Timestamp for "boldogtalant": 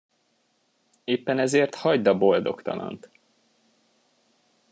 2.17-3.09